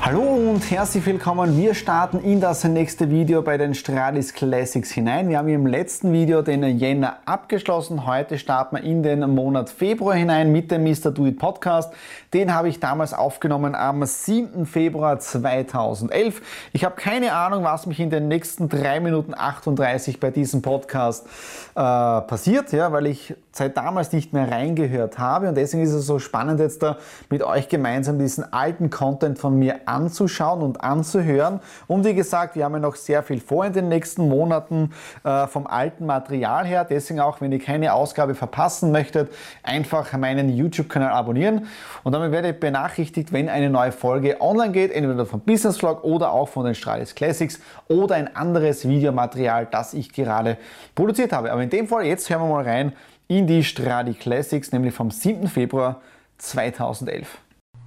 [0.00, 1.56] Hallo und herzlich willkommen.
[1.56, 5.28] Wir starten in das nächste Video bei den Stradis Classics hinein.
[5.28, 8.06] Wir haben im letzten Video den Jänner abgeschlossen.
[8.06, 11.10] Heute starten wir in den Monat Februar hinein mit dem Mr.
[11.10, 11.94] Do It Podcast.
[12.34, 14.66] Den habe ich damals aufgenommen am 7.
[14.66, 16.42] Februar 2011.
[16.72, 21.26] Ich habe keine Ahnung, was mich in den nächsten 3 Minuten 38 bei diesem Podcast
[21.74, 26.06] äh, passiert, ja, weil ich seit damals nicht mehr reingehört habe und deswegen ist es
[26.06, 26.98] so spannend jetzt da
[27.30, 31.60] mit euch gemeinsam diesen alten Content von mir anzuschauen und anzuhören.
[31.86, 34.92] Und wie gesagt, wir haben ja noch sehr viel vor in den nächsten Monaten
[35.24, 36.84] äh, vom alten Material her.
[36.84, 41.66] Deswegen auch, wenn ihr keine Ausgabe verpassen möchtet, einfach meinen YouTube-Kanal abonnieren
[42.02, 46.04] und damit werdet ihr benachrichtigt, wenn eine neue Folge online geht, entweder vom Business Vlog
[46.04, 50.56] oder auch von den Stralis Classics oder ein anderes Videomaterial, das ich gerade
[50.94, 51.52] produziert habe.
[51.52, 52.92] Aber in dem Fall, jetzt hören wir mal rein
[53.28, 55.48] in die Stradi Classics, nämlich vom 7.
[55.48, 56.00] Februar
[56.38, 57.43] 2011.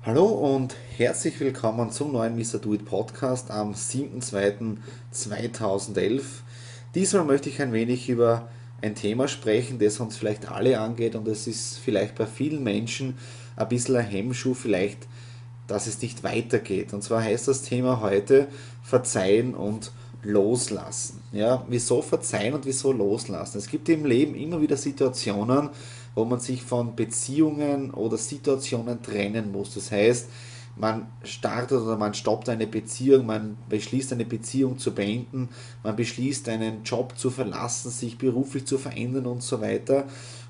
[0.07, 2.59] Hallo und herzlich willkommen zum neuen Mr.
[2.59, 6.21] Do It Podcast am 7.2.2011.
[6.95, 8.47] Diesmal möchte ich ein wenig über
[8.81, 13.17] ein Thema sprechen, das uns vielleicht alle angeht und es ist vielleicht bei vielen Menschen
[13.57, 15.09] ein bisschen ein Hemmschuh, vielleicht,
[15.67, 16.93] dass es nicht weitergeht.
[16.93, 18.47] Und zwar heißt das Thema heute
[18.83, 19.91] Verzeihen und
[20.23, 21.19] Loslassen.
[21.33, 23.57] Ja, wieso verzeihen und wieso loslassen?
[23.57, 25.69] Es gibt im Leben immer wieder Situationen,
[26.17, 29.75] wo man sich von Beziehungen oder Situationen trennen muss.
[29.75, 30.27] Das heißt,
[30.75, 35.49] man startet oder man stoppt eine Beziehung, man beschließt eine Beziehung zu beenden,
[35.83, 40.05] man beschließt einen Job zu verlassen, sich beruflich zu verändern und so weiter.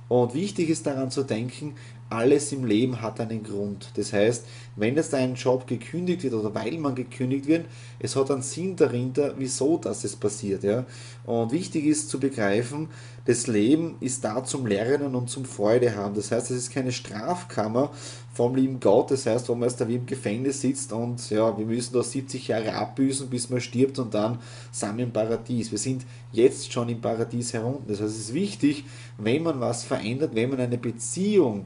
[0.08, 1.76] Und wichtig ist daran zu denken,
[2.10, 3.92] alles im Leben hat einen Grund.
[3.96, 4.46] Das heißt,
[4.76, 7.66] wenn jetzt ein Job gekündigt wird oder weil man gekündigt wird,
[8.00, 10.64] es hat einen Sinn dahinter, wieso das es passiert.
[10.64, 10.86] Ja?
[11.26, 12.90] Und wichtig ist zu begreifen,
[13.26, 16.16] das Leben ist da zum Lernen und zum Freude haben.
[16.16, 17.92] Das heißt, es ist keine Strafkammer
[18.34, 21.58] vom lieben Gott, das heißt, wo man jetzt da wie im Gefängnis sitzt und ja,
[21.58, 24.38] wir müssen da 70 Jahre abbüßen, bis man stirbt und dann
[24.72, 25.72] sind wir im Paradies.
[25.72, 27.84] Wir sind jetzt schon im Paradies herunter.
[27.88, 28.86] Das heißt, es ist wichtig,
[29.18, 31.66] wenn man was verändert, wenn man eine Beziehung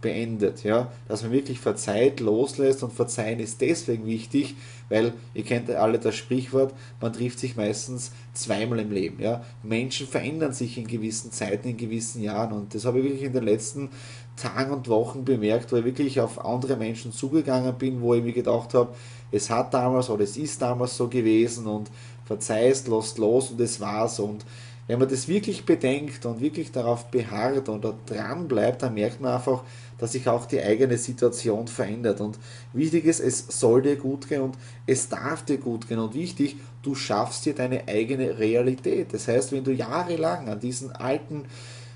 [0.00, 4.54] beendet, ja, dass man wirklich verzeiht, loslässt und verzeihen ist deswegen wichtig,
[4.88, 9.44] weil ihr kennt alle das Sprichwort, man trifft sich meistens zweimal im Leben, ja.
[9.62, 13.32] Menschen verändern sich in gewissen Zeiten, in gewissen Jahren und das habe ich wirklich in
[13.32, 13.90] den letzten
[14.36, 18.32] Tagen und Wochen bemerkt, wo ich wirklich auf andere Menschen zugegangen bin, wo ich mir
[18.32, 18.94] gedacht habe,
[19.30, 21.90] es hat damals oder es ist damals so gewesen und
[22.24, 24.46] verzeihst, lasst los und es war so und
[24.90, 29.34] wenn man das wirklich bedenkt und wirklich darauf beharrt oder dran bleibt, dann merkt man
[29.34, 29.62] einfach,
[29.98, 32.20] dass sich auch die eigene Situation verändert.
[32.20, 32.40] Und
[32.72, 34.58] wichtig ist, es soll dir gut gehen und
[34.88, 36.00] es darf dir gut gehen.
[36.00, 39.14] Und wichtig, du schaffst dir deine eigene Realität.
[39.14, 41.44] Das heißt, wenn du jahrelang an diesen alten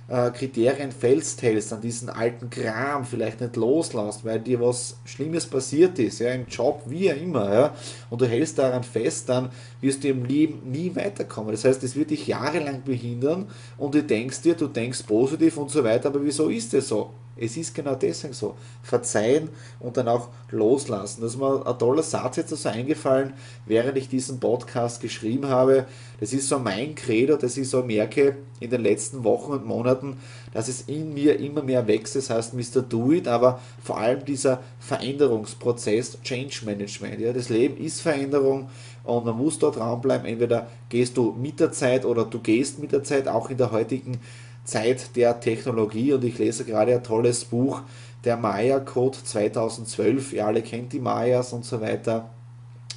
[0.08, 5.98] äh, Kriterien festhältst, an diesen alten Kram vielleicht nicht loslässt, weil dir was Schlimmes passiert
[5.98, 7.74] ist, ja, im Job, wie auch immer, ja,
[8.10, 9.50] und du hältst daran fest, dann
[9.80, 11.52] wirst du im Leben nie weiterkommen.
[11.52, 13.48] Das heißt, es wird dich jahrelang behindern
[13.78, 17.10] und du denkst dir, du denkst positiv und so weiter, aber wieso ist es so?
[17.36, 18.54] Es ist genau deswegen so.
[18.82, 19.48] Verzeihen
[19.80, 21.20] und dann auch loslassen.
[21.22, 23.32] Das ist mir ein toller Satz jetzt so eingefallen,
[23.66, 25.86] während ich diesen Podcast geschrieben habe.
[26.20, 30.16] Das ist so mein Credo, dass ich so merke in den letzten Wochen und Monaten,
[30.52, 32.14] dass es in mir immer mehr wächst.
[32.14, 32.82] Das heißt Mr.
[32.82, 37.20] Do It, aber vor allem dieser Veränderungsprozess, Change Management.
[37.20, 38.68] Ja, das Leben ist Veränderung
[39.02, 40.26] und man muss dort dranbleiben.
[40.26, 43.72] Entweder gehst du mit der Zeit oder du gehst mit der Zeit, auch in der
[43.72, 44.22] heutigen Zeit
[44.72, 47.82] der Technologie und ich lese gerade ein tolles Buch,
[48.24, 50.32] der Maya-Code 2012.
[50.32, 52.30] Ihr alle kennt die Mayas und so weiter.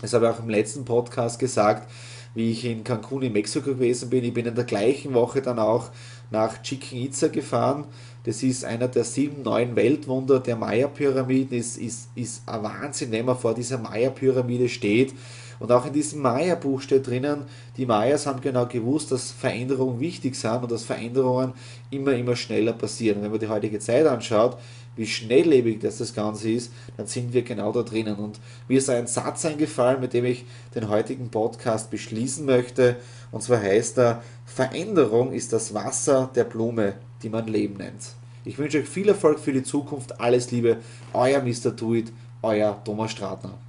[0.02, 1.90] Das habe ich auch im letzten Podcast gesagt,
[2.36, 4.24] wie ich in Cancun in Mexiko gewesen bin.
[4.24, 5.90] Ich bin in der gleichen Woche dann auch
[6.30, 7.86] nach Chichen Itza gefahren.
[8.24, 11.58] Das ist einer der sieben neuen Weltwunder der Maya-Pyramiden.
[11.58, 15.14] Ist, ist, ist ein Wahnsinn, wenn man vor dieser Maya-Pyramide steht
[15.60, 17.44] Und auch in diesem Maya-Buch steht drinnen,
[17.78, 21.54] die Mayas haben genau gewusst, dass Veränderungen wichtig sind und dass Veränderungen
[21.90, 23.18] immer, immer schneller passieren.
[23.18, 24.58] Und wenn man die heutige Zeit anschaut,
[24.96, 28.16] wie schnelllebig das, das Ganze ist, dann sind wir genau da drinnen.
[28.16, 30.46] Und mir ist ein Satz eingefallen, mit dem ich
[30.76, 32.98] den heutigen Podcast beschließen möchte.
[33.32, 38.02] Und zwar heißt er, Veränderung ist das Wasser der Blume, die man Leben nennt.
[38.44, 40.20] Ich wünsche euch viel Erfolg für die Zukunft.
[40.20, 40.78] Alles Liebe,
[41.14, 41.76] euer Mr.
[41.76, 42.12] Tuit,
[42.42, 43.67] euer Thomas Stratner.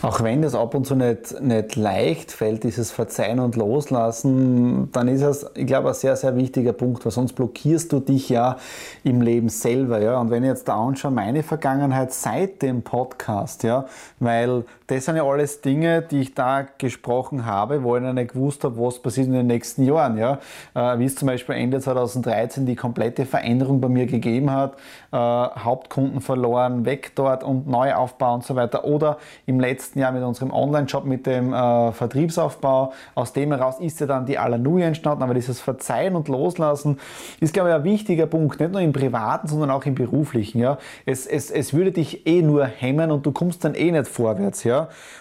[0.00, 5.08] Auch wenn das ab und zu nicht, nicht leicht fällt, dieses Verzeihen und Loslassen, dann
[5.08, 8.58] ist es, ich glaube, ein sehr, sehr wichtiger Punkt, weil sonst blockierst du dich ja
[9.02, 10.00] im Leben selber.
[10.00, 10.20] Ja?
[10.20, 13.86] Und wenn ich jetzt da anschaue, meine Vergangenheit seit dem Podcast, ja,
[14.20, 18.64] weil das sind ja alles Dinge, die ich da gesprochen habe, wo ich nicht gewusst
[18.64, 20.18] habe, was passiert in den nächsten Jahren.
[20.18, 20.38] Ja?
[20.74, 24.74] Äh, wie es zum Beispiel Ende 2013 die komplette Veränderung bei mir gegeben hat,
[25.12, 28.84] äh, Hauptkunden verloren, weg dort und neu aufbauen und so weiter.
[28.84, 32.92] Oder im letzten letzten Jahr mit unserem Online-Shop, mit dem äh, Vertriebsaufbau.
[33.14, 36.98] Aus dem heraus ist ja dann die Alanui entstanden, aber dieses Verzeihen und Loslassen
[37.38, 40.58] ist, glaube ich, ein wichtiger Punkt, nicht nur im Privaten, sondern auch im Beruflichen.
[40.58, 40.78] Ja?
[41.04, 44.64] Es, es, es würde dich eh nur hemmen und du kommst dann eh nicht vorwärts.
[44.64, 44.77] Ja?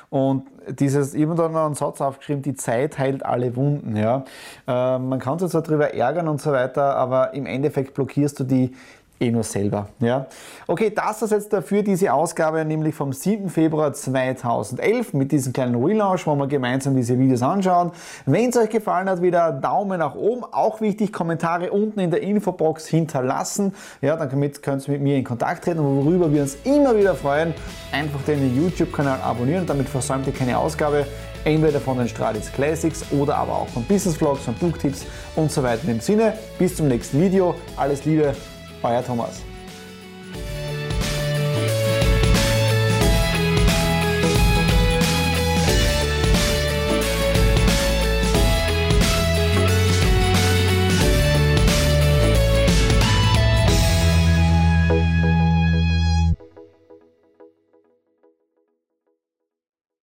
[0.09, 3.95] Und dieses, ich habe da noch einen Satz aufgeschrieben, die Zeit heilt alle Wunden.
[3.95, 4.23] Ja?
[4.67, 8.43] Äh, man kann sich zwar darüber ärgern und so weiter, aber im Endeffekt blockierst du
[8.43, 8.73] die
[9.19, 9.87] eh nur selber.
[9.99, 10.27] Ja?
[10.67, 13.49] Okay, das ist jetzt dafür diese Ausgabe, nämlich vom 7.
[13.49, 17.91] Februar 2011 mit diesem kleinen Relaunch, wo wir gemeinsam diese Videos anschauen.
[18.25, 20.43] Wenn es euch gefallen hat, wieder Daumen nach oben.
[20.43, 23.73] Auch wichtig, Kommentare unten in der Infobox hinterlassen.
[24.01, 27.53] Ja, dann könnt ihr mit mir in Kontakt treten, worüber wir uns immer wieder freuen.
[27.91, 31.05] Einfach den YouTube-Kanal abonnieren, damit versäumt ihr keine Ausgabe
[31.47, 35.05] entweder von den Stradis Classics oder aber auch von Business Vlogs, von Buchtipps
[35.35, 35.83] und so weiter.
[35.83, 37.55] In dem Sinne, bis zum nächsten Video.
[37.77, 38.35] Alles Liebe,
[38.83, 39.43] euer Thomas.